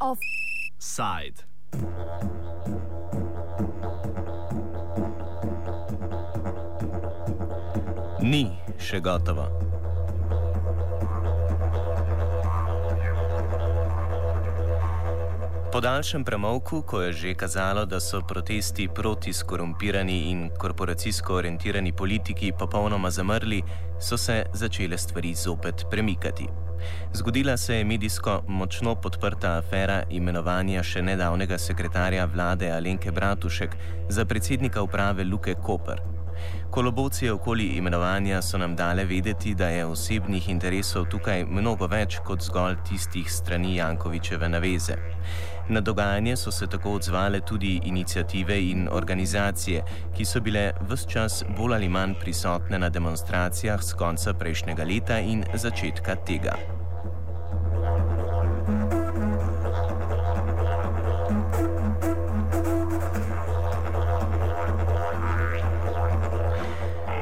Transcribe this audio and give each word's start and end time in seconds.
Offside. 0.00 1.44
Ni 8.22 8.56
še 8.80 9.00
gotovo. 9.04 9.65
Daljšem 15.86 16.24
premavku, 16.24 16.82
ko 16.82 17.00
je 17.02 17.12
že 17.12 17.34
kazalo, 17.34 17.84
da 17.86 18.00
so 18.00 18.20
protesti 18.20 18.88
proti 18.94 19.32
skorumpirani 19.32 20.30
in 20.30 20.40
korporacijsko 20.58 21.34
orientirani 21.34 21.92
politiki 21.92 22.52
popolnoma 22.58 23.10
zamrli, 23.10 23.62
so 24.00 24.16
se 24.16 24.42
začele 24.52 24.98
stvari 24.98 25.34
zopet 25.34 25.84
premikati. 25.90 26.48
Zgodila 27.12 27.56
se 27.56 27.76
je 27.76 27.84
medijsko 27.84 28.42
močno 28.48 28.94
podprta 28.94 29.52
afera 29.58 30.02
imenovanja 30.10 30.82
še 30.82 31.02
nedavnega 31.02 31.58
sekretarja 31.58 32.26
vlade 32.34 32.72
Alenke 32.72 33.12
Bratušek 33.12 33.76
za 34.08 34.24
predsednika 34.24 34.82
uprave 34.82 35.24
Luke 35.24 35.54
Koper. 35.54 36.02
Kolobocije 36.70 37.32
okoli 37.32 37.64
imenovanja 37.64 38.42
so 38.42 38.58
nam 38.58 38.76
dale 38.76 39.04
vedeti, 39.04 39.54
da 39.54 39.68
je 39.68 39.86
osebnih 39.86 40.48
interesov 40.48 41.06
tukaj 41.10 41.44
mnogo 41.44 41.86
več 41.86 42.18
kot 42.24 42.42
zgolj 42.42 42.76
tistih 42.88 43.32
strani 43.32 43.76
Jankovičeve 43.76 44.48
naveze. 44.48 44.96
Na 45.68 45.80
dogajanje 45.80 46.36
so 46.36 46.50
se 46.50 46.66
tako 46.66 46.92
odzvale 46.92 47.40
tudi 47.40 47.80
inicijative 47.84 48.60
in 48.70 48.88
organizacije, 48.92 49.82
ki 50.16 50.24
so 50.24 50.40
bile 50.40 50.72
vse 50.80 51.08
čas 51.08 51.44
bolj 51.58 51.74
ali 51.74 51.88
manj 51.88 52.14
prisotne 52.20 52.78
na 52.78 52.88
demonstracijah 52.88 53.82
z 53.82 53.94
konca 53.94 54.34
prejšnjega 54.34 54.84
leta 54.84 55.18
in 55.18 55.44
začetka 55.54 56.14
tega. 56.14 56.56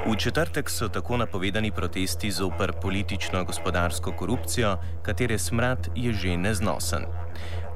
V 0.06 0.16
četrtek 0.16 0.70
so 0.70 0.88
tako 0.88 1.16
napovedani 1.16 1.72
protesti 1.72 2.30
zoper 2.30 2.72
politično-gospodarsko 2.82 4.12
korupcijo, 4.16 4.76
katere 5.02 5.38
smrad 5.38 5.88
je 5.94 6.12
že 6.12 6.36
neznosen. 6.36 7.02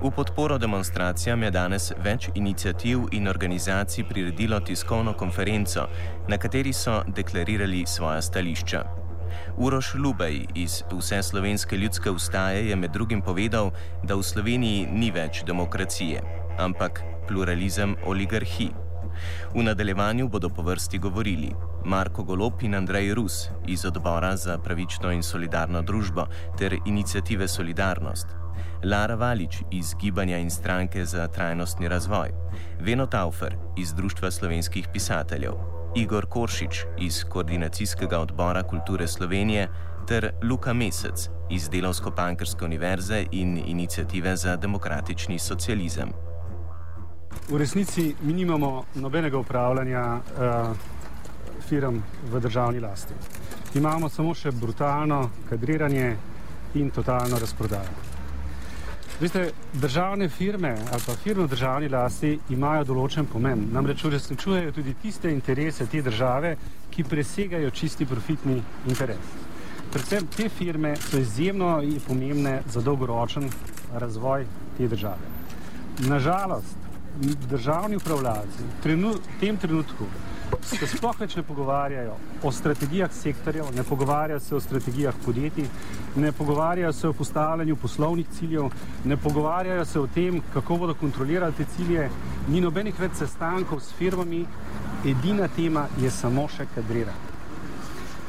V 0.02 0.10
podporo 0.10 0.58
demonstracijam 0.58 1.42
je 1.42 1.50
danes 1.50 1.88
več 2.04 2.28
inicijativ 2.38 3.08
in 3.10 3.26
organizacij 3.28 4.04
priredilo 4.06 4.60
tiskovno 4.60 5.12
konferenco, 5.18 5.88
na 6.28 6.38
kateri 6.38 6.72
so 6.72 7.00
deklarirali 7.16 7.82
svoja 7.86 8.22
stališča. 8.22 8.84
Uroš 9.56 9.94
Lubej 9.94 10.46
iz 10.54 10.82
Vse 10.92 11.22
slovenske 11.22 11.76
ljudske 11.76 12.10
ustaje 12.10 12.68
je 12.68 12.76
med 12.76 12.94
drugim 12.94 13.22
povedal, 13.22 13.72
da 14.04 14.14
v 14.14 14.22
Sloveniji 14.22 14.86
ni 14.86 15.10
več 15.10 15.42
demokracije, 15.46 16.22
ampak 16.58 17.02
pluralizem 17.26 17.96
oligarhij. 18.06 18.70
V 19.54 19.66
nadaljevanju 19.66 20.28
bodo 20.28 20.48
po 20.48 20.62
vrsti 20.62 20.98
govorili 20.98 21.50
Marko 21.84 22.22
Golop 22.22 22.62
in 22.62 22.74
Andrej 22.74 23.14
Rus 23.14 23.48
iz 23.66 23.84
odbora 23.84 24.36
za 24.36 24.58
pravično 24.58 25.10
in 25.12 25.22
solidarno 25.22 25.82
družbo 25.82 26.26
ter 26.58 26.78
inicijative 26.86 27.48
Solidarnost, 27.48 28.37
Lara 28.84 29.14
Valič 29.14 29.62
iz 29.70 29.94
Gibanja 30.00 30.38
in 30.38 30.50
stranke 30.50 31.04
za 31.04 31.26
trajnostni 31.28 31.88
razvoj, 31.88 32.28
Veno 32.80 33.06
Taufer 33.06 33.56
iz 33.76 33.94
Društva 33.94 34.30
slovenskih 34.30 34.88
pisateljev, 34.92 35.52
Igor 35.96 36.26
Koršič 36.26 36.84
iz 36.98 37.24
Koordinacijskega 37.24 38.18
odbora 38.18 38.62
kulture 38.62 39.08
Slovenije 39.08 39.68
ter 40.08 40.32
Luka 40.42 40.72
Mesec 40.72 41.28
iz 41.50 41.70
Delovsko-Pankrske 41.70 42.64
univerze 42.64 43.24
in 43.32 43.58
inicijative 43.66 44.36
za 44.36 44.56
demokratični 44.56 45.38
socializem. 45.38 46.08
V 47.48 47.58
resnici 47.58 48.14
mi 48.20 48.32
nimamo 48.32 48.84
nobenega 48.94 49.38
upravljanja 49.38 50.14
uh, 50.14 50.76
firm 51.68 51.98
v 52.30 52.40
državni 52.40 52.80
lasti. 52.80 53.14
Imamo 53.74 54.08
samo 54.08 54.34
še 54.34 54.50
brutalno 54.50 55.30
kadriranje 55.48 56.16
in 56.74 56.90
totalno 56.90 57.38
razprodajo. 57.38 58.17
Veste, 59.20 59.50
državne 59.72 60.28
firme 60.28 60.76
ali 60.92 61.02
pa 61.06 61.12
firme 61.12 61.42
v 61.42 61.50
državni 61.50 61.88
lasti 61.90 62.36
imajo 62.54 62.84
določen 62.92 63.26
pomen. 63.26 63.64
Namreč 63.74 64.04
uresničujejo 64.06 64.72
tudi 64.76 64.94
tiste 65.02 65.32
interese 65.34 65.86
te 65.90 66.02
države, 66.06 66.52
ki 66.94 67.02
presegajo 67.04 67.72
čisti 67.74 68.06
profitni 68.06 68.60
interes. 68.86 69.32
Predvsem 69.90 70.28
te 70.36 70.46
firme 70.48 70.94
so 71.02 71.18
izjemno 71.18 71.80
pomembne 72.06 72.60
za 72.70 72.80
dolgoročen 72.80 73.50
razvoj 73.92 74.46
te 74.76 74.88
države. 74.88 75.34
Nažalost, 76.06 76.78
državni 77.50 77.98
upravljalci 77.98 78.70
v 78.86 79.14
tem 79.40 79.56
trenutku 79.56 80.06
se 80.62 80.86
sploh 80.86 81.16
več 81.20 81.36
ne 81.36 81.42
pogovarjajo 81.42 82.14
o 82.42 82.52
strategijah 82.52 83.12
sektorjev, 83.12 83.70
ne 83.76 83.84
pogovarjajo 83.84 84.40
se 84.40 84.54
o 84.54 84.60
strategijah 84.60 85.14
podjetij, 85.24 85.68
ne 86.16 86.32
pogovarjajo 86.32 86.92
se 86.92 87.08
o 87.08 87.12
postavljanju 87.12 87.76
poslovnih 87.76 88.28
ciljev, 88.38 88.68
ne 89.04 89.16
pogovarjajo 89.16 89.84
se 89.84 90.00
o 90.00 90.06
tem, 90.06 90.42
kako 90.52 90.76
bodo 90.76 90.94
kontrolirali 90.94 91.52
te 91.52 91.64
cilje, 91.76 92.10
ni 92.48 92.60
nobenih 92.60 93.00
več 93.00 93.18
sestankov 93.18 93.80
s 93.80 93.96
firmami, 93.98 94.44
edina 95.06 95.48
tema 95.56 95.86
je 96.00 96.10
samo 96.10 96.48
še 96.48 96.68
kadriranje. 96.74 97.28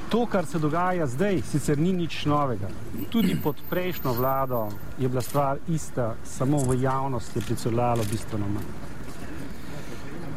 To, 0.10 0.26
kar 0.26 0.46
se 0.46 0.60
dogaja 0.60 1.06
zdaj, 1.08 1.44
sicer 1.46 1.78
ni 1.78 1.92
nič 1.94 2.24
novega. 2.26 2.70
Tudi 3.14 3.36
pod 3.44 3.60
prejšnjo 3.70 4.14
vlado 4.18 4.64
je 4.98 5.10
bila 5.10 5.22
stvar 5.22 5.60
ista, 5.68 6.16
samo 6.26 6.64
v 6.66 6.82
javnosti 6.82 7.38
je 7.40 7.46
pricrljalo 7.46 8.04
bistveno 8.10 8.48
manj. 8.50 8.72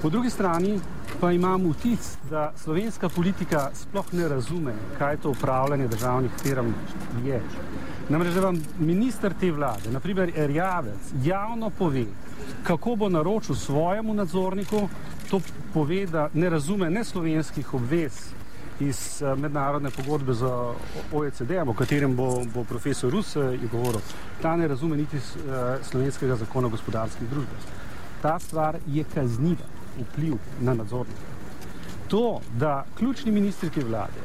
Po 0.03 0.11
drugi 0.11 0.31
strani 0.31 0.81
pa 1.21 1.33
imam 1.33 1.71
vtis, 1.71 2.17
da 2.31 2.53
slovenska 2.57 3.09
politika 3.09 3.71
sploh 3.75 4.13
ne 4.13 4.29
razume, 4.29 4.73
kaj 4.99 5.17
to 5.17 5.31
upravljanje 5.31 5.89
državnih 5.89 6.31
firm 6.43 6.73
je. 7.25 7.43
Namreč, 8.09 8.35
da 8.35 8.41
vam 8.41 8.59
minister 8.79 9.35
te 9.41 9.53
vlade, 9.53 9.91
naprimer 9.91 10.33
Erjavec, 10.37 11.13
javno 11.25 11.71
pove, 11.71 12.05
kako 12.67 12.97
bo 12.97 13.09
naročil 13.09 13.55
svojemu 13.55 14.15
nadzorniku, 14.15 14.89
to 15.31 15.41
pove, 15.75 16.07
da 16.07 16.29
ne 16.35 16.51
razume 16.51 16.91
ne 16.91 17.05
slovenskih 17.05 17.75
obvez 17.75 18.19
iz 18.81 19.23
uh, 19.23 19.39
mednarodne 19.39 19.91
pogodbe 19.91 20.35
za 20.35 20.73
OECD, 21.13 21.51
o 21.67 21.75
katerem 21.75 22.17
bo, 22.17 22.43
bo 22.55 22.65
profesor 22.65 23.13
Rus 23.13 23.37
uh, 23.37 23.55
govoril, 23.73 24.01
ta 24.43 24.57
ne 24.57 24.69
razume 24.69 24.97
niti 24.97 25.17
uh, 25.17 25.23
slovenskega 25.91 26.37
zakona 26.37 26.67
o 26.67 26.71
gospodarskih 26.71 27.31
družbah. 27.31 27.71
Ta 28.23 28.39
stvar 28.39 28.77
je 28.87 29.05
kazniva 29.15 29.82
vpliv 30.01 30.35
na 30.61 30.75
nadzornike. 30.75 31.31
To, 32.09 32.41
da 32.59 32.85
ključni 32.99 33.33
ministri 33.33 33.71
te 33.71 33.85
vlade, 33.85 34.21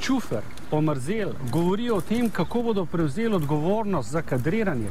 Čufer, 0.00 0.42
Omrzel, 0.70 1.32
govorijo 1.52 1.96
o 1.96 2.00
tem, 2.00 2.30
kako 2.30 2.62
bodo 2.62 2.84
prevzeli 2.86 3.34
odgovornost 3.34 4.10
za 4.10 4.22
kadriranje. 4.22 4.90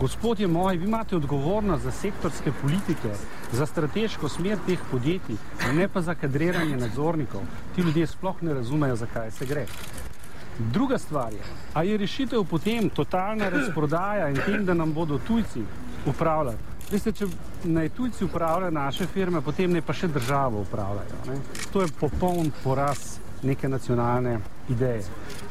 Gospodje 0.00 0.46
moji, 0.48 0.78
vi 0.78 0.84
imate 0.84 1.16
odgovornost 1.16 1.84
za 1.84 1.90
sektorske 1.90 2.52
politike, 2.62 3.08
za 3.52 3.66
strateško 3.66 4.28
smer 4.28 4.58
teh 4.66 4.78
podjetij, 4.90 5.36
ne 5.74 5.88
pa 5.88 6.02
za 6.02 6.14
kadriranje 6.14 6.76
nadzornikov. 6.76 7.40
Ti 7.74 7.82
ljudje 7.82 8.06
sploh 8.06 8.42
ne 8.42 8.54
razumejo, 8.54 8.96
zakaj 8.96 9.30
se 9.30 9.46
gre. 9.46 9.66
Druga 10.58 10.98
stvar 10.98 11.32
je, 11.32 11.40
a 11.74 11.82
je 11.82 11.96
rešitev 11.96 12.44
potem 12.44 12.90
totalna 12.90 13.48
razprodaja 13.48 14.28
in 14.28 14.36
tem, 14.46 14.64
da 14.64 14.74
nam 14.74 14.92
bodo 14.92 15.18
tujci 15.18 15.62
upravljali. 16.06 16.73
Veste, 16.94 17.10
če 17.10 17.26
naj 17.74 17.88
tujci 17.96 18.22
upravljajo 18.24 18.70
naše 18.70 19.06
firme, 19.10 19.40
potem 19.42 19.72
ne 19.74 19.80
pa 19.82 19.90
še 19.92 20.06
državo 20.14 20.60
upravljajo. 20.62 21.16
Ne? 21.26 21.38
To 21.74 21.82
je 21.82 21.88
popoln 21.98 22.52
poraz 22.62 23.16
neke 23.42 23.68
nacionalne 23.68 24.36
ideje. 24.70 25.02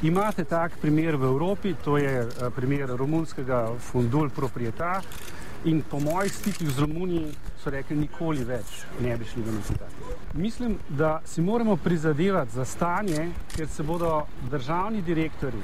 Imate 0.07 0.45
tak 0.47 0.77
primer 0.81 1.17
v 1.19 1.27
Evropi, 1.27 1.73
to 1.83 1.97
je 1.99 2.13
eh, 2.21 2.47
primer 2.55 2.95
romunskega 2.95 3.59
fundul 3.91 4.31
proprieta 4.31 5.01
in 5.65 5.81
po 5.89 5.99
mojih 5.99 6.33
stikih 6.33 6.69
z 6.69 6.79
Romuniji 6.79 7.31
so 7.63 7.69
rekli, 7.69 7.97
nikoli 7.97 8.43
več 8.43 8.83
ne 9.01 9.17
bi 9.17 9.25
šli 9.25 9.41
v 9.41 9.53
nekaj. 9.55 9.87
Mislim, 10.33 10.77
da 10.89 11.21
si 11.25 11.41
moramo 11.41 11.75
prizadevati 11.75 12.51
za 12.51 12.65
stanje, 12.65 13.29
ker 13.55 13.67
se 13.67 13.83
bodo 13.83 14.25
državni 14.51 15.01
direktori 15.01 15.61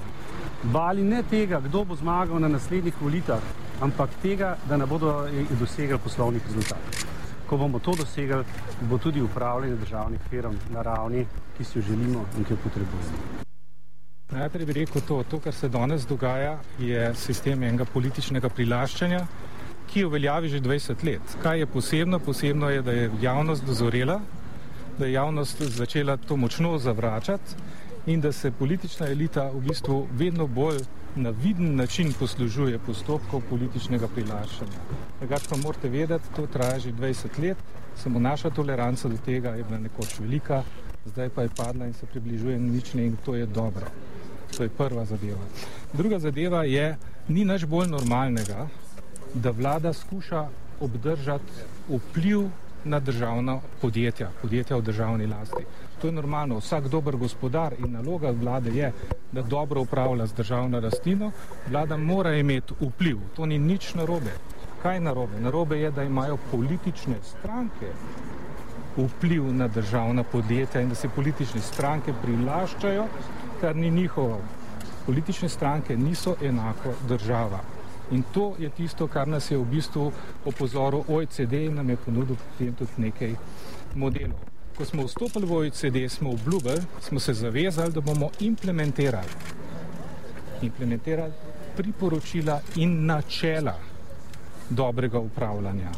bali 0.63 1.03
ne 1.03 1.23
tega, 1.23 1.59
kdo 1.59 1.83
bo 1.85 1.95
zmagal 1.95 2.39
na 2.39 2.47
naslednjih 2.47 3.01
volitvah, 3.01 3.43
ampak 3.81 4.09
tega, 4.21 4.57
da 4.69 4.77
ne 4.77 4.85
bodo 4.85 5.27
dosegli 5.59 5.97
poslovnih 6.03 6.47
rezultatov. 6.47 7.05
Ko 7.47 7.57
bomo 7.57 7.79
to 7.79 7.95
dosegli, 7.95 8.43
bo 8.81 8.97
tudi 8.97 9.21
upravljanje 9.21 9.75
državnih 9.75 10.19
firm 10.29 10.57
na 10.73 10.81
ravni, 10.81 11.25
ki 11.57 11.63
si 11.63 11.79
jo 11.79 11.83
želimo 11.91 12.25
in 12.37 12.43
ki 12.43 12.53
jo 12.53 12.57
potrebujemo. 12.63 13.45
Najprej 14.29 14.65
bi 14.65 14.73
rekel 14.73 15.01
to, 15.01 15.23
to, 15.29 15.39
kar 15.39 15.53
se 15.53 15.69
danes 15.69 16.05
dogaja, 16.07 16.59
je 16.79 17.13
sistem 17.15 17.63
enega 17.63 17.85
političnega 17.85 18.49
prilaščanja, 18.49 19.23
ki 19.93 20.05
v 20.05 20.11
veljavi 20.13 20.49
že 20.49 20.61
20 20.61 21.03
let. 21.05 21.35
Kaj 21.43 21.59
je 21.59 21.65
posebno? 21.65 22.19
Posebno 22.19 22.69
je, 22.69 22.81
da 22.81 22.91
je 22.91 23.11
javnost 23.21 23.65
dozorela, 23.65 24.19
da 24.99 25.05
je 25.05 25.13
javnost 25.13 25.61
začela 25.61 26.17
to 26.17 26.37
močno 26.37 26.77
zavračati 26.77 27.55
in 28.05 28.21
da 28.21 28.31
se 28.31 28.51
politična 28.51 29.07
elita 29.07 29.49
v 29.53 29.61
bistvu 29.61 30.07
vedno 30.11 30.47
bolj 30.47 30.79
na 31.15 31.29
viden 31.29 31.75
način 31.75 32.13
poslužuje 32.19 32.79
postopkov 32.79 33.41
političnega 33.49 34.07
prilašanja. 34.07 34.81
Drugač 35.19 35.47
pa 35.49 35.57
morate 35.57 35.89
vedeti, 35.89 36.33
to 36.35 36.47
traja 36.47 36.79
že 36.79 36.91
20 36.91 37.39
let, 37.41 37.57
samo 37.95 38.19
naša 38.19 38.49
toleranca 38.49 39.09
do 39.09 39.17
tega 39.25 39.49
je 39.49 39.63
bila 39.63 39.79
nekoč 39.79 40.19
velika, 40.19 40.63
zdaj 41.05 41.29
pa 41.29 41.41
je 41.41 41.49
padla 41.57 41.85
in 41.85 41.93
se 41.93 42.05
približuje 42.05 42.59
nične 42.59 43.05
in 43.05 43.17
to 43.25 43.35
je 43.35 43.45
dobro. 43.45 43.85
To 44.57 44.63
je 44.63 44.69
prva 44.69 45.05
zadeva. 45.05 45.45
Druga 45.93 46.19
zadeva 46.19 46.63
je, 46.63 46.97
ni 47.27 47.45
naš 47.45 47.65
bolj 47.65 47.87
normalnega, 47.87 48.67
da 49.33 49.51
vlada 49.51 49.93
skuša 49.93 50.47
obdržati 50.79 51.51
vpliv 51.89 52.49
na 52.83 52.99
državna 52.99 53.59
podjetja, 53.81 54.29
podjetja 54.41 54.77
v 54.77 54.81
državni 54.81 55.27
lasti. 55.27 55.65
To 56.01 56.07
je 56.07 56.13
normalno. 56.13 56.57
Vsak 56.57 56.87
dober 56.87 57.15
gospodar 57.15 57.73
in 57.79 57.91
naloga 57.91 58.31
vlade 58.31 58.71
je, 58.71 58.91
da 59.31 59.41
dobro 59.41 59.81
upravlja 59.81 60.25
z 60.25 60.33
državno 60.33 60.79
rastino. 60.79 61.31
Vlada 61.69 61.97
mora 61.97 62.35
imeti 62.35 62.73
vpliv. 62.81 63.17
To 63.35 63.45
ni 63.45 63.59
nič 63.59 63.93
narobe. 63.93 64.31
Kaj 64.81 64.99
narobe? 64.99 65.39
Narobe 65.39 65.79
je, 65.79 65.91
da 65.91 66.03
imajo 66.03 66.37
politične 66.51 67.15
stranke 67.23 67.91
vpliv 68.97 69.53
na 69.53 69.67
državna 69.67 70.23
podjetja 70.23 70.81
in 70.81 70.89
da 70.89 70.95
se 70.95 71.09
politične 71.09 71.61
stranke 71.61 72.13
prilaščajo, 72.21 73.05
kar 73.61 73.75
ni 73.75 73.89
njihovo. 73.89 74.39
Politične 75.05 75.49
stranke 75.49 75.97
niso 75.97 76.35
enako 76.41 76.93
država. 77.07 77.59
In 78.11 78.23
to 78.33 78.55
je 78.59 78.69
tisto, 78.69 79.07
kar 79.07 79.27
nas 79.27 79.51
je 79.51 79.57
v 79.57 79.65
bistvu 79.65 80.11
opozoril 80.45 81.03
OECD 81.07 81.53
in 81.53 81.75
nam 81.75 81.89
je 81.89 81.97
ponudil 81.97 82.35
potem 82.35 82.73
tudi 82.73 82.91
nekaj 82.97 83.35
modelov. 83.95 84.39
Ko 84.77 84.85
smo 84.85 85.05
vstopili 85.05 85.45
v 85.45 85.51
OECD, 85.51 86.09
smo 86.09 86.31
obljubili, 86.31 86.81
smo 87.01 87.19
se 87.19 87.33
zavezali, 87.33 87.93
da 87.93 88.01
bomo 88.01 88.29
implementirali, 88.39 89.29
implementirali 90.61 91.33
priporočila 91.75 92.61
in 92.75 93.05
načela 93.05 93.75
dobrega 94.69 95.19
upravljanja. 95.19 95.91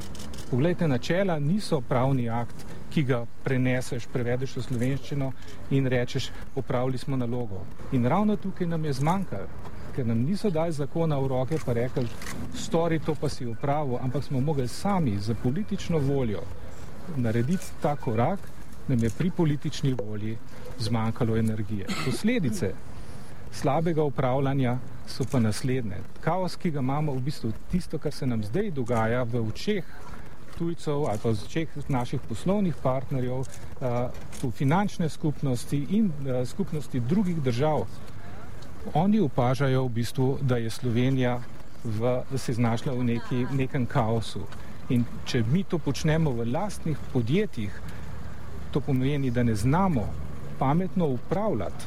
Poglejte, 0.49 0.87
načela 0.87 1.39
niso 1.39 1.81
pravni 1.81 2.29
akt, 2.29 2.65
ki 2.91 3.03
ga 3.03 3.25
preneseš, 3.43 4.07
prevedeš 4.11 4.57
v 4.57 4.63
slovenščino 4.63 5.31
in 5.71 5.87
rečeš, 5.87 6.27
upravili 6.55 6.97
smo 6.97 7.15
nalogo. 7.15 7.63
In 7.91 8.05
ravno 8.05 8.35
tukaj 8.35 8.67
nam 8.67 8.85
je 8.85 8.93
zmanjkalo 8.93 9.70
ker 9.95 10.07
nam 10.07 10.23
niso 10.25 10.49
dali 10.49 10.71
zakona 10.71 11.19
v 11.19 11.27
roke, 11.27 11.59
pa 11.65 11.73
rekli, 11.73 12.07
stori 12.55 12.99
to 12.99 13.15
pa 13.15 13.29
si 13.29 13.45
upravo, 13.45 13.99
ampak 14.03 14.23
smo 14.23 14.39
mogli 14.39 14.67
sami 14.67 15.17
za 15.19 15.35
politično 15.43 15.99
voljo 15.99 16.41
narediti 17.15 17.65
ta 17.81 17.95
korak, 17.95 18.39
nam 18.87 19.03
je 19.03 19.09
pri 19.09 19.31
politični 19.31 19.93
volji 19.93 20.37
zmanjkalo 20.79 21.37
energije. 21.37 21.85
Posledice 22.05 22.73
slabega 23.51 24.03
upravljanja 24.03 24.77
so 25.07 25.25
pa 25.31 25.39
naslednje. 25.39 25.97
Kaos, 26.21 26.55
ki 26.55 26.71
ga 26.71 26.79
imamo, 26.79 27.13
v 27.13 27.19
bistvu 27.19 27.51
tisto, 27.71 27.97
kar 27.97 28.13
se 28.13 28.27
nam 28.27 28.43
zdaj 28.43 28.71
dogaja 28.71 29.23
v 29.23 29.43
očeh 29.47 29.85
tujcev 30.57 31.05
ali 31.09 31.19
pa 31.23 31.29
v 31.29 31.43
očeh 31.45 31.69
naših 31.89 32.21
poslovnih 32.29 32.75
partnerjev, 32.83 33.45
v 34.43 34.51
finančne 34.51 35.09
skupnosti 35.09 35.85
in 35.89 36.11
skupnosti 36.45 36.99
drugih 36.99 37.41
držav, 37.41 37.85
Oni 38.93 39.19
opažajo 39.19 39.85
v 39.85 39.89
bistvu, 39.89 40.37
da 40.41 40.57
je 40.57 40.69
Slovenija 40.69 41.39
v, 41.83 42.21
da 42.31 42.37
se 42.37 42.53
znašla 42.53 42.93
v 42.93 43.03
neki, 43.03 43.45
nekem 43.53 43.85
kaosu. 43.85 44.41
In 44.89 45.05
če 45.25 45.43
mi 45.47 45.63
to 45.63 45.77
počnemo 45.77 46.31
v 46.31 46.49
lastnih 46.51 46.97
podjetjih, 47.13 47.71
to 48.71 48.81
pomeni, 48.81 49.31
da 49.31 49.43
ne 49.43 49.55
znamo 49.55 50.07
pametno 50.59 51.07
upravljati. 51.07 51.85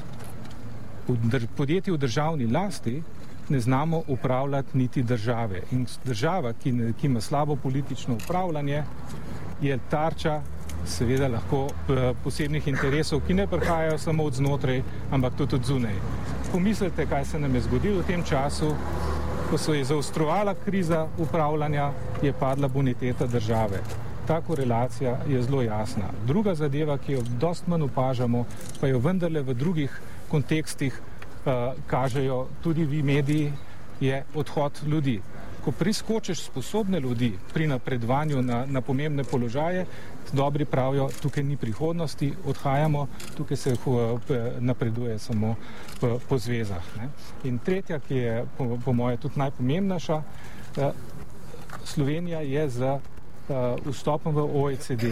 V 1.09 1.47
podjetji 1.57 1.93
v 1.93 1.99
državni 1.99 2.47
lasti 2.47 3.03
ne 3.49 3.61
znamo 3.61 4.03
upravljati 4.09 4.79
niti 4.79 5.03
države. 5.03 5.63
In 5.73 5.87
država, 6.05 6.53
ki, 6.53 6.73
ne, 6.73 6.93
ki 7.01 7.07
ima 7.07 7.21
slabo 7.21 7.57
politično 7.57 8.15
upravljanje, 8.15 8.85
je 9.63 9.79
tarča 9.91 10.41
seveda 10.87 11.29
lahko 11.29 11.67
eh, 11.69 12.15
posebnih 12.25 12.69
interesov, 12.69 13.21
ki 13.27 13.35
ne 13.35 13.47
prihajajo 13.47 13.99
samo 13.99 14.25
od 14.25 14.35
znotraj, 14.35 14.83
ampak 15.13 15.37
tudi 15.37 15.57
od 15.57 15.65
zunaj 15.65 16.01
pomislite, 16.55 17.07
kaj 17.07 17.25
se 17.25 17.39
nam 17.39 17.55
je 17.55 17.61
zgodilo 17.67 17.99
v 17.99 18.07
tem 18.07 18.23
času, 18.23 18.69
ko 19.51 19.59
se 19.59 19.73
je 19.75 19.85
zaostrovala 19.85 20.55
kriza 20.55 21.07
upravljanja, 21.19 21.89
je 22.23 22.33
padla 22.33 22.69
boniteta 22.69 23.27
države. 23.27 23.81
Ta 24.27 24.41
korelacija 24.41 25.17
je 25.29 25.43
zelo 25.43 25.63
jasna. 25.63 26.13
Druga 26.27 26.55
zadeva, 26.55 26.99
ki 26.99 27.13
jo 27.13 27.25
dost 27.43 27.67
manj 27.67 27.89
opažamo, 27.89 28.45
pa 28.81 28.87
jo 28.87 29.03
vendarle 29.03 29.43
v 29.43 29.55
drugih 29.55 29.99
kontekstih 30.31 30.95
uh, 30.95 31.75
kažejo 31.91 32.47
tudi 32.63 32.87
vi 32.87 33.03
mediji, 33.03 33.53
je 34.01 34.23
odhod 34.35 34.79
ljudi 34.87 35.21
ko 35.65 35.73
priskočiš 35.73 36.43
sposobne 36.43 37.01
ljudi 37.01 37.33
pri 37.55 37.67
napredovanju 37.67 38.43
na, 38.43 38.67
na 38.67 38.81
pomembne 38.81 39.25
položaje, 39.25 39.87
dobri 40.33 40.65
pravijo, 40.65 41.09
tukaj 41.23 41.43
ni 41.43 41.57
prihodnosti, 41.57 42.33
odhajamo, 42.47 43.07
tukaj 43.37 43.57
se 43.57 43.77
napreduje 44.61 45.19
samo 45.19 45.55
po, 46.01 46.19
po 46.29 46.39
zvezah. 46.39 46.83
Ne. 46.97 47.09
In 47.45 47.59
tretja, 47.59 47.99
ki 47.99 48.17
je 48.17 48.45
po, 48.59 48.79
po 48.85 48.93
moje 48.93 49.17
tudi 49.17 49.39
najpomembnejša, 49.39 50.23
eh, 50.77 50.93
Slovenija 51.85 52.41
je 52.41 52.69
z 52.71 52.83
eh, 52.83 53.01
vstopom 53.85 54.35
v 54.35 54.45
OECD 54.45 55.05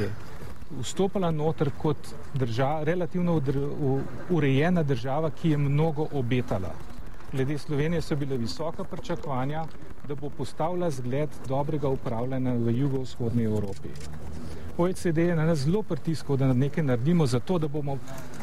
vstopila 0.81 1.31
noter 1.31 1.71
kot 1.79 1.97
država, 2.35 2.85
relativno 2.85 3.41
urejena 4.31 4.83
država, 4.83 5.31
ki 5.31 5.51
je 5.51 5.59
mnogo 5.59 6.09
obetala. 6.13 6.73
Glede 7.33 7.59
Slovenije 7.59 8.03
so 8.03 8.17
bile 8.17 8.37
visoka 8.37 8.85
pričakovanja, 8.85 9.65
da 10.09 10.15
bo 10.15 10.31
postavila 10.31 10.91
zgled 10.91 11.31
dobrega 11.49 11.89
upravljanja 11.89 12.53
v 12.53 12.79
jugovzhodni 12.79 13.45
Evropi. 13.45 13.89
OECD 14.79 15.19
je 15.19 15.37
na 15.37 15.45
nas 15.45 15.59
zelo 15.59 15.83
pritiskal, 15.83 16.37
da 16.37 16.53
nekaj 16.53 16.85
naredimo 16.85 17.27
za 17.27 17.41
to, 17.41 17.59
da 17.59 17.69
bomo 17.69 17.99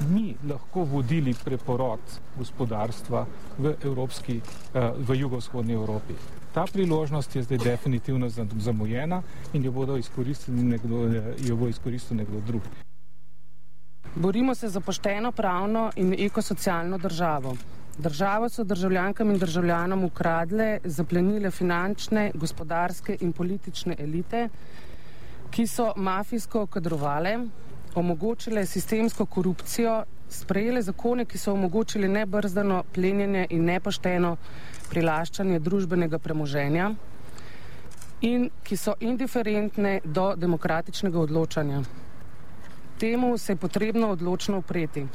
mi 0.09 0.35
lahko 0.49 0.83
vodili 0.83 1.33
preporod 1.45 1.99
gospodarstva 2.37 3.25
v, 3.57 3.75
evropski, 3.83 4.41
eh, 4.73 4.91
v 4.97 5.19
jugovzhodni 5.19 5.73
Evropi. 5.73 6.13
Ta 6.53 6.65
priložnost 6.73 7.35
je 7.35 7.43
zdaj 7.43 7.57
definitivno 7.57 8.29
zamujena 8.57 9.21
in 9.53 9.65
jo, 9.65 9.73
nekdo, 10.47 11.07
eh, 11.07 11.35
jo 11.39 11.55
bo 11.55 11.67
izkoristil 11.67 12.17
nekdo 12.17 12.41
drug. 12.47 12.61
Borimo 14.15 14.55
se 14.55 14.67
za 14.69 14.79
pošteno, 14.79 15.31
pravno 15.31 15.91
in 15.95 16.15
ekosocialno 16.19 16.97
državo. 16.97 17.55
Državo 17.99 18.49
so 18.49 18.63
državljankam 18.63 19.31
in 19.31 19.37
državljanom 19.39 20.03
ukradle, 20.03 20.79
zaplenile 20.83 21.51
finančne, 21.51 22.31
gospodarske 22.33 23.17
in 23.21 23.33
politične 23.33 23.95
elite, 23.99 24.45
ki 25.51 25.67
so 25.67 25.89
mafijsko 25.95 26.65
kadrovale, 26.65 27.33
omogočile 27.95 28.65
sistemsko 28.65 29.25
korupcijo, 29.25 30.03
sprejele 30.29 30.81
zakone, 30.81 31.25
ki 31.25 31.37
so 31.37 31.53
omogočili 31.53 32.07
nebrzdano 32.07 32.83
plenjenje 32.93 33.47
in 33.49 33.65
nepošteno 33.65 34.35
prilaščanje 34.89 35.59
družbenega 35.59 36.19
premoženja 36.19 36.93
in 38.21 38.49
ki 38.63 38.77
so 38.77 38.95
indiferentne 38.99 39.99
do 40.05 40.35
demokratičnega 40.35 41.19
odločanja. 41.19 41.83
Temu 42.99 43.37
se 43.37 43.51
je 43.51 43.57
potrebno 43.57 44.15
odločno 44.15 44.57
upreti. 44.63 45.07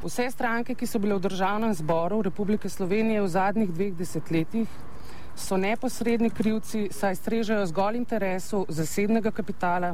Vse 0.00 0.30
stranke, 0.32 0.72
ki 0.74 0.86
so 0.88 0.96
bile 0.96 1.12
v 1.18 1.20
državnem 1.28 1.74
zboru 1.76 2.22
Republike 2.24 2.68
Slovenije 2.72 3.20
v 3.20 3.28
zadnjih 3.28 3.68
dveh 3.68 3.92
desetletjih, 3.92 4.68
so 5.36 5.58
neposredni 5.60 6.30
krivci, 6.32 6.86
saj 6.88 7.18
strežejo 7.20 7.66
zgolj 7.68 7.98
interesu 7.98 8.62
zasebnega 8.68 9.28
kapitala, 9.28 9.90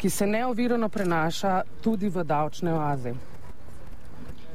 ki 0.00 0.08
se 0.10 0.24
neovirano 0.24 0.88
prenaša 0.88 1.52
tudi 1.84 2.08
v 2.08 2.24
davčne 2.24 2.72
oaze. 2.72 3.12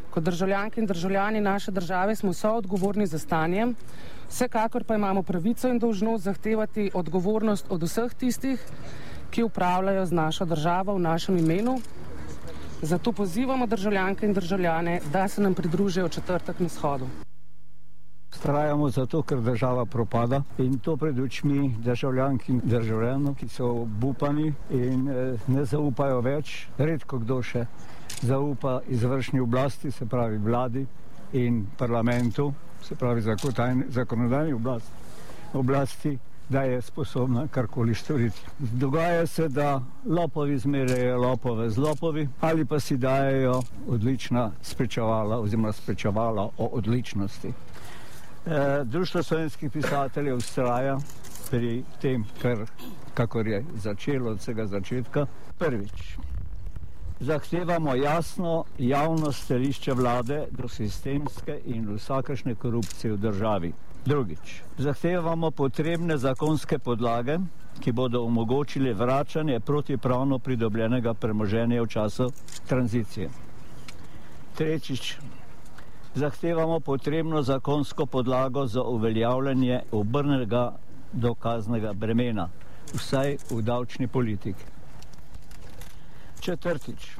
Kot 0.09 0.23
državljanke 0.25 0.81
in 0.81 0.89
državljani 0.89 1.41
naše 1.45 1.71
države 1.71 2.15
smo 2.15 2.33
so 2.33 2.55
odgovorni 2.57 3.05
za 3.05 3.19
stanje, 3.21 3.67
vsekakor 4.29 4.83
pa 4.83 4.97
imamo 4.97 5.21
pravico 5.23 5.69
in 5.69 5.77
dolžnost 5.77 6.23
zahtevati 6.23 6.89
odgovornost 6.93 7.69
od 7.69 7.85
vseh 7.85 8.17
tistih, 8.17 8.65
ki 9.29 9.45
upravljajo 9.45 10.05
z 10.05 10.11
našo 10.11 10.45
državo 10.45 10.97
v 10.97 11.05
našem 11.05 11.37
imenu 11.37 11.77
Zato 12.85 13.11
pozivamo 13.11 13.65
državljanke 13.67 14.25
in 14.25 14.33
državljane, 14.33 14.99
da 15.13 15.27
se 15.27 15.41
nam 15.41 15.53
pridružijo 15.53 16.09
četrtek 16.09 16.59
na 16.59 16.69
shodu. 16.69 17.07
Strajamo 18.29 18.89
zato, 18.89 19.21
ker 19.21 19.41
država 19.41 19.85
propada 19.85 20.43
in 20.57 20.77
to 20.79 20.97
pred 20.97 21.19
očmi 21.19 21.75
državljank 21.77 22.49
in 22.49 22.61
državljanov, 22.63 23.35
ki 23.35 23.47
so 23.47 23.71
obupani 23.81 24.53
in 24.69 25.09
eh, 25.09 25.39
ne 25.47 25.65
zaupajo 25.65 26.21
več. 26.21 26.67
Redko 26.77 27.19
kdo 27.23 27.39
še 27.41 27.65
zaupa 28.21 28.81
izvršni 28.87 29.39
oblasti, 29.39 29.91
se 29.91 30.05
pravi 30.05 30.37
vladi 30.37 30.85
in 31.33 31.65
parlamentu, 31.77 32.51
se 32.83 32.95
pravi 32.95 33.21
zakonodajni 33.89 34.53
oblasti, 34.53 34.91
oblasti 35.53 36.17
da 36.49 36.61
je 36.61 36.81
sposobna 36.81 37.47
karkoli 37.47 37.95
storiti. 37.95 38.41
Dogaja 38.59 39.27
se, 39.27 39.47
da 39.47 39.81
lopovi 40.05 40.57
zmerjajo 40.57 41.17
lopove 41.17 41.69
z 41.69 41.77
lopovi 41.77 42.27
ali 42.41 42.65
pa 42.65 42.79
si 42.79 42.97
dajo 42.97 43.61
odlična 43.87 44.51
sprečevala 44.61 45.39
oziroma 45.39 45.71
sprečevala 45.71 46.49
o 46.57 46.69
odličnosti. 46.71 47.53
E, 48.45 48.83
Društvo 48.83 49.23
slovenskih 49.23 49.71
pisateljev 49.71 50.37
ustraja 50.37 50.97
pri 51.49 51.83
tem, 52.01 52.25
kar, 52.41 52.57
kakor 53.13 53.47
je 53.47 53.63
začelo 53.75 54.31
od 54.31 54.37
vsega 54.37 54.65
začetka. 54.67 55.25
Prvič, 55.57 56.17
zahtevamo 57.19 57.95
jasno 57.95 58.63
javno 58.77 59.31
stališče 59.31 59.93
vlade 59.93 60.45
do 60.51 60.67
sistemske 60.67 61.59
in 61.65 61.95
vsakašne 61.95 62.55
korupcije 62.55 63.13
v 63.13 63.17
državi. 63.17 63.73
Drugič, 64.05 64.61
zahtevamo 64.77 65.51
potrebne 65.51 66.17
zakonske 66.17 66.79
podlage, 66.79 67.37
ki 67.79 67.91
bodo 67.91 68.21
omogočili 68.23 68.93
vračanje 68.93 69.59
protipravno 69.59 70.39
pridobljenega 70.39 71.13
premoženja 71.13 71.81
v 71.81 71.87
času 71.87 72.29
tranzicije. 72.67 73.29
Tretjič, 74.55 75.15
zahtevamo 76.15 76.79
potrebno 76.79 77.41
zakonsko 77.41 78.05
podlago 78.05 78.67
za 78.67 78.81
uveljavljanje 78.81 79.81
obrnega 79.91 80.75
dokaznega 81.13 81.93
bremena, 81.93 82.49
vsaj 82.93 83.37
v 83.51 83.61
davčni 83.61 84.07
politiki. 84.07 84.74
Četrtič, 86.45 87.17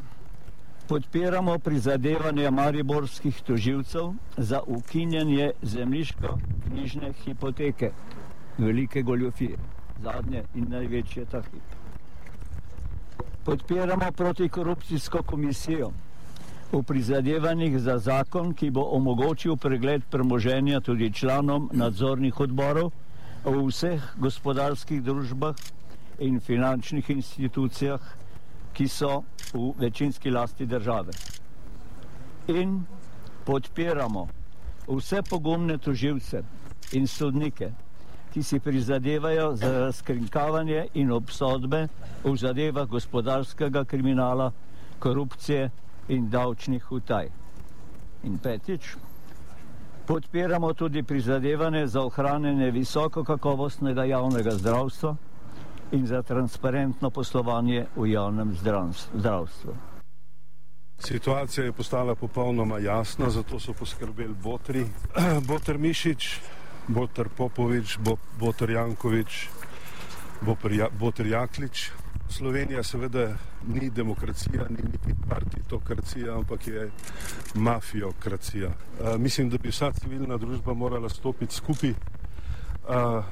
podpiramo 0.88 1.58
prizadevanje 1.60 2.52
mariborskih 2.52 3.42
toživcev 3.42 4.12
za 4.38 4.60
ukinjanje 4.68 5.52
zemljiško-knjižne 5.62 7.14
hipoteke, 7.24 7.90
velike 8.58 9.02
goljofije, 9.02 9.58
zadnje 10.04 10.44
in 10.56 10.68
največje 10.70 11.26
taki. 11.26 11.58
Podpiramo 13.46 14.12
protikorupcijsko 14.12 15.24
komisijo 15.24 15.90
v 16.72 16.84
prizadevanjih 16.84 17.80
za 17.80 17.98
zakon, 17.98 18.54
ki 18.54 18.70
bo 18.70 18.84
omogočil 18.92 19.58
pregled 19.58 20.04
premoženja 20.10 20.80
tudi 20.80 21.10
članom 21.14 21.70
nadzornih 21.74 22.40
odborov 22.40 22.92
v 23.46 23.66
vseh 23.72 24.06
gospodarskih 24.18 25.02
družbah 25.04 25.56
in 26.20 26.40
finančnih 26.40 27.10
institucijah, 27.10 28.00
ki 28.76 28.88
so 28.88 29.24
v 29.54 29.72
večinski 29.80 30.32
lasti 30.32 30.66
države. 30.66 31.12
In 32.48 32.84
podpiramo 33.46 34.28
vse 34.88 35.22
pogumne 35.30 35.78
toživce 35.78 36.44
in 36.92 37.08
sodnike, 37.08 37.72
ki 38.34 38.44
si 38.44 38.60
prizadevajo 38.60 39.56
za 39.56 39.72
razkrinkavanje 39.80 40.88
in 40.94 41.12
obsodbe 41.12 41.88
v 42.24 42.36
zadevah 42.38 42.88
gospodarskega 42.88 43.86
kriminala, 43.86 44.52
korupcije 45.00 45.70
in 46.08 46.30
davčnih 46.30 46.92
utaj. 46.92 47.30
In 48.24 48.38
petič, 48.38 48.96
podpiramo 50.06 50.74
tudi 50.74 51.04
prizadevanje 51.04 51.88
za 51.88 52.02
ohranjanje 52.02 52.72
visoko 52.72 53.24
kakovostnega 53.24 54.04
javnega 54.04 54.52
zdravstva, 54.52 55.16
in 55.92 56.08
za 56.08 56.22
transparentno 56.22 57.10
poslovanje 57.10 57.86
v 57.96 58.08
javnem 58.12 58.56
zdravstvu. 59.14 59.76
Situacija 61.00 61.66
je 61.66 61.72
postala 61.72 62.16
popolnoma 62.16 62.80
jasna, 62.80 63.30
zato 63.30 63.60
so 63.60 63.74
poskrbeli 63.74 64.34
Botri, 64.34 64.86
Botr 65.48 65.78
Mišič, 65.78 66.40
Botr 66.88 67.30
Popovič, 67.38 67.98
Botr 68.40 68.70
Jankovič, 68.70 69.50
Botr 71.00 71.28
Jaklič. 71.28 71.92
Slovenija 72.30 72.84
seveda 72.84 73.38
ni 73.68 73.90
demokracija, 73.90 74.66
ni 74.70 74.84
niti 74.92 75.14
partitokracija, 75.30 76.36
ampak 76.36 76.68
je 76.68 76.92
mafiokracija. 77.54 78.68
Uh, 78.68 79.22
mislim, 79.22 79.50
da 79.50 79.58
bi 79.58 79.70
vsa 79.70 79.92
civilna 79.92 80.38
družba 80.38 80.74
morala 80.74 81.10
stopiti 81.10 81.56
skupaj. 81.56 81.90
Uh, 81.90 83.24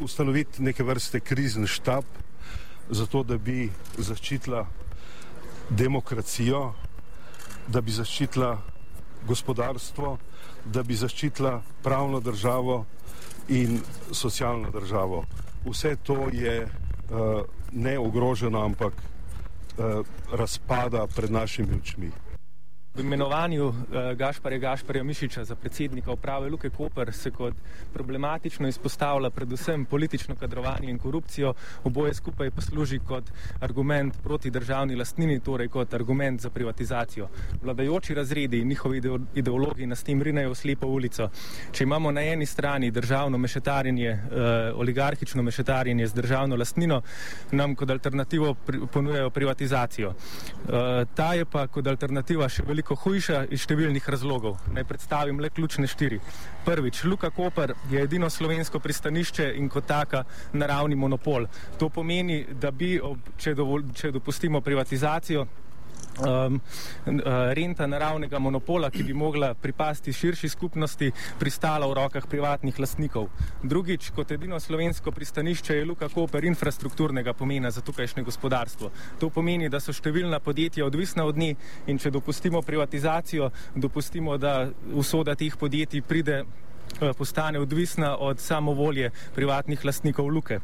ustanoviti 0.00 0.62
neke 0.62 0.82
vrste 0.82 1.20
krizni 1.20 1.66
štab, 1.66 2.04
zato 2.90 3.22
da 3.22 3.38
bi 3.38 3.70
zaščitila 3.98 4.66
demokracijo, 5.70 6.72
da 7.68 7.80
bi 7.80 7.90
zaščitila 7.90 8.58
gospodarstvo, 9.26 10.18
da 10.64 10.82
bi 10.82 10.94
zaščitila 10.94 11.62
pravno 11.82 12.20
državo 12.20 12.84
in 13.48 13.80
socialno 14.12 14.70
državo. 14.70 15.24
Vse 15.66 15.96
to 16.02 16.28
je 16.32 16.62
uh, 16.62 17.42
ne 17.72 17.98
ogroženo, 17.98 18.64
ampak 18.64 18.92
uh, 18.92 20.06
razpada 20.32 21.06
pred 21.06 21.30
našimi 21.30 21.78
očmi. 21.82 22.10
V 22.96 23.00
imenovanju 23.00 23.66
uh, 23.66 23.74
Gašparja 24.16 24.58
Gašparja 24.58 25.02
Mišiča 25.04 25.44
za 25.44 25.54
predsednika 25.54 26.12
uprave 26.12 26.48
Luke 26.48 26.70
Koper 26.70 27.12
se 27.12 27.30
kot 27.30 27.54
problematično 27.92 28.68
izpostavlja 28.68 29.30
predvsem 29.30 29.84
politično 29.84 30.34
kadrovanje 30.36 30.90
in 30.90 30.98
korupcijo, 30.98 31.52
oboje 31.84 32.14
skupaj 32.14 32.50
pa 32.50 32.60
služi 32.60 32.98
kot 32.98 33.24
argument 33.60 34.14
proti 34.22 34.50
državni 34.50 34.96
lastnini, 34.96 35.40
torej 35.40 35.68
kot 35.68 35.94
argument 35.94 36.40
za 36.40 36.50
privatizacijo. 36.50 37.28
Vladajoči 37.62 38.14
razredi 38.14 38.58
in 38.58 38.68
njihovi 38.68 39.02
ideologi 39.34 39.86
nas 39.86 40.02
tem 40.02 40.22
rinejo 40.22 40.50
v 40.50 40.54
slepo 40.54 40.86
ulico. 40.86 41.28
Če 41.72 41.84
imamo 41.84 42.12
na 42.12 42.24
eni 42.24 42.46
strani 42.46 42.90
državno 42.90 43.38
mešetarjenje, 43.38 44.12
uh, 44.12 44.80
oligarhično 44.80 45.42
mešetarjenje 45.42 46.06
z 46.06 46.14
državno 46.14 46.56
lastnino, 46.56 47.02
nam 47.50 47.74
kot 47.74 47.90
alternativo 47.90 48.54
pri, 48.54 48.80
ponujajo 48.92 49.30
privatizacijo. 49.30 50.08
Uh, 50.08 50.74
ta 51.14 51.34
je 51.34 51.44
pa 51.44 51.66
kot 51.66 51.86
alternativa 51.86 52.48
še 52.48 52.62
veliko 52.62 52.85
nekoliko 52.86 53.02
hujša 53.02 53.46
iz 53.50 53.64
številnih 53.66 54.04
razlogov. 54.08 54.60
Naj 54.70 54.84
predstavim 54.86 55.40
le 55.40 55.50
ključne 55.50 55.86
štiri. 55.90 56.20
Prvič, 56.64 57.02
Luka 57.04 57.30
Koper 57.30 57.74
je 57.90 58.02
edino 58.02 58.30
slovensko 58.30 58.78
pristanišče 58.78 59.54
in 59.58 59.68
kot 59.68 59.86
taka 59.86 60.24
naravni 60.52 60.94
monopol. 60.94 61.48
To 61.78 61.88
pomeni, 61.88 62.46
da 62.48 62.70
bi, 62.70 63.00
ob, 63.00 63.18
če, 63.38 63.54
dovol, 63.54 63.90
če 63.92 64.12
dopustimo 64.12 64.60
privatizacijo, 64.60 65.46
um, 66.18 66.60
renta 67.54 67.86
naravnega 67.86 68.38
monopola, 68.38 68.90
ki 68.90 69.02
bi 69.02 69.14
mogla 69.14 69.54
pripasti 69.54 70.12
širši 70.12 70.48
skupnosti, 70.48 71.10
pristala 71.38 71.86
v 71.86 71.96
rokah 71.98 72.26
privatnih 72.26 72.78
lastnikov. 72.80 73.28
Drugič, 73.62 74.10
kot 74.16 74.32
edino 74.32 74.60
slovensko 74.60 75.12
pristanišče 75.12 75.76
je 75.76 75.84
Luka 75.84 76.08
Koper 76.08 76.44
infrastrukturnega 76.44 77.32
pomena 77.32 77.70
za 77.70 77.80
tukajšnje 77.80 78.22
gospodarstvo. 78.22 78.90
To 79.20 79.30
pomeni, 79.30 79.68
da 79.68 79.80
so 79.80 79.92
številna 79.92 80.40
podjetja 80.40 80.86
odvisna 80.86 81.24
od 81.24 81.36
nje 81.36 81.54
in 81.86 81.98
če 81.98 82.10
dopustimo 82.10 82.62
privatizacijo, 82.62 83.50
dopustimo, 83.74 84.36
da 84.38 84.68
usoda 84.94 85.34
teh 85.34 85.56
podjetij 85.56 86.02
pride 86.02 86.44
postane 87.18 87.58
odvisna 87.58 88.16
od 88.16 88.40
samovolje 88.40 89.10
privatnih 89.34 89.84
lastnikov 89.84 90.26
luke. 90.26 90.60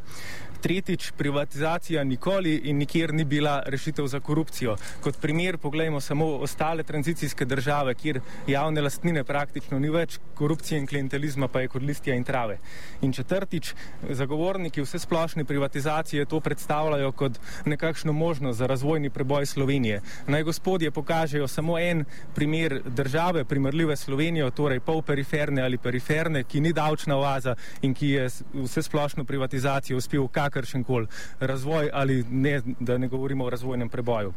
Tretjič, 0.62 1.10
privatizacija 1.18 2.04
nikoli 2.04 2.54
in 2.54 2.76
nikjer 2.78 3.14
ni 3.14 3.24
bila 3.24 3.62
rešitev 3.66 4.06
za 4.06 4.20
korupcijo. 4.20 4.76
Kot 5.00 5.20
primer 5.20 5.58
pogledajmo 5.58 6.00
samo 6.00 6.26
ostale 6.26 6.82
tranzicijske 6.82 7.44
države, 7.44 7.94
kjer 7.94 8.20
javne 8.46 8.80
lastnine 8.80 9.24
praktično 9.24 9.78
ni 9.78 9.90
več, 9.90 10.18
korupcije 10.34 10.78
in 10.78 10.86
klientelizma 10.86 11.48
pa 11.48 11.60
je 11.60 11.68
kot 11.68 11.82
listja 11.82 12.14
in 12.14 12.24
trave. 12.24 12.58
In 13.00 13.12
četrtič, 13.12 13.74
zagovorniki 14.10 14.82
vse 14.82 14.98
splošne 14.98 15.44
privatizacije 15.44 16.24
to 16.24 16.40
predstavljajo 16.40 17.12
kot 17.12 17.40
nekakšno 17.66 18.12
možnost 18.12 18.58
za 18.58 18.66
razvojni 18.66 19.10
preboj 19.10 19.46
Slovenije. 19.46 20.00
Naj 20.26 20.42
gospodje 20.42 20.90
pokažejo 20.90 21.48
samo 21.48 21.78
en 21.78 22.04
primer 22.34 22.82
države, 22.86 23.44
primerljive 23.44 23.96
Slovenijo, 23.96 24.50
torej 24.50 24.80
pol 24.80 25.02
periferne 25.02 25.62
ali 25.62 25.78
periferne, 25.78 26.21
ki 26.48 26.60
ni 26.60 26.72
davčna 26.72 27.16
oaza 27.16 27.54
in 27.82 27.94
ki 27.94 28.08
je 28.08 28.28
vse 28.54 28.82
splošno 28.82 29.24
privatizacijo 29.24 29.96
uspel 29.96 30.28
kak 30.28 30.52
kakršen 30.52 30.84
koli 30.84 31.06
razvoj 31.40 31.90
ali 31.92 32.24
ne, 32.30 32.60
da 32.80 32.98
ne 32.98 33.08
govorimo 33.08 33.44
o 33.44 33.50
razvojnem 33.50 33.88
preboju. 33.88 34.34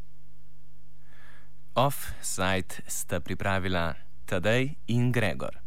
Off-site 1.75 2.81
sta 2.87 3.19
pripravila 3.19 3.93
Tadej 4.25 4.73
in 4.87 5.11
Gregor. 5.11 5.65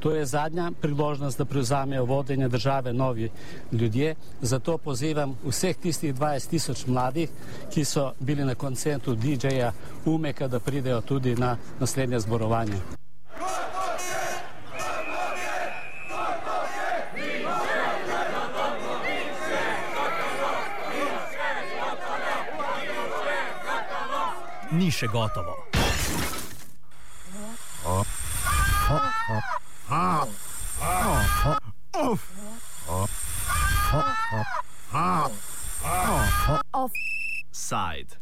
To 0.00 0.14
je 0.14 0.26
zadnja 0.26 0.70
priložnost, 0.80 1.38
da 1.38 1.44
prevzamejo 1.44 2.04
vodenje 2.04 2.48
države 2.48 2.92
novi 2.92 3.30
ljudje. 3.72 4.14
Zato 4.40 4.78
pozivam 4.78 5.36
vseh 5.44 5.76
tistih 5.76 6.14
20 6.14 6.50
tisoč 6.50 6.86
mladih, 6.86 7.28
ki 7.74 7.84
so 7.84 8.12
bili 8.20 8.44
na 8.44 8.54
koncertu 8.54 9.14
DJ-ja 9.14 9.72
Umeka, 10.04 10.48
da 10.48 10.60
pridejo 10.60 11.00
tudi 11.00 11.36
na 11.36 11.56
naslednje 11.80 12.20
zborovanje. 12.20 12.99
Ni 24.72 24.90
še 24.90 25.08
gotovo. 25.10 25.56
Oh. 27.84 28.04
Oh. 28.90 29.00
Oh. 29.30 29.42
Oh. 29.90 30.49